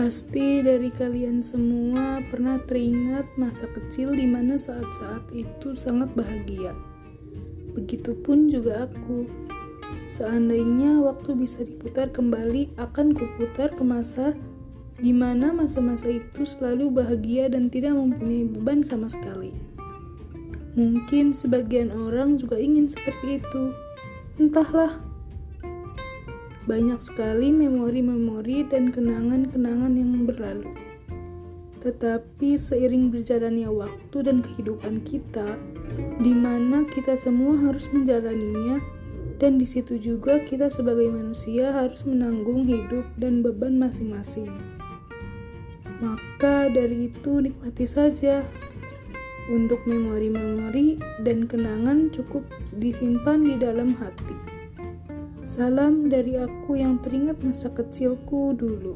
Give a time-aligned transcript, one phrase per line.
[0.00, 6.72] Pasti dari kalian semua pernah teringat masa kecil di mana saat-saat itu sangat bahagia.
[7.76, 9.28] Begitupun juga aku.
[10.08, 14.32] Seandainya waktu bisa diputar kembali, akan kuputar ke masa
[15.04, 19.52] di mana masa-masa itu selalu bahagia dan tidak mempunyai beban sama sekali.
[20.80, 23.76] Mungkin sebagian orang juga ingin seperti itu.
[24.40, 25.09] Entahlah,
[26.68, 30.68] banyak sekali memori-memori dan kenangan-kenangan yang berlalu.
[31.80, 35.56] Tetapi seiring berjalannya waktu dan kehidupan kita,
[36.20, 38.76] di mana kita semua harus menjalaninya,
[39.40, 44.52] dan di situ juga kita sebagai manusia harus menanggung hidup dan beban masing-masing.
[46.04, 48.44] Maka dari itu nikmati saja.
[49.50, 52.46] Untuk memori-memori dan kenangan cukup
[52.78, 54.49] disimpan di dalam hati.
[55.50, 58.94] Salam dari aku yang teringat masa kecilku dulu.